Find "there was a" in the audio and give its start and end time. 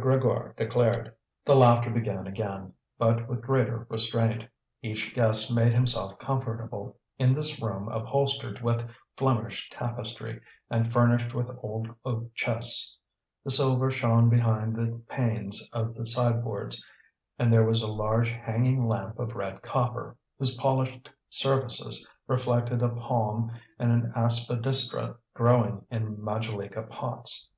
17.52-17.88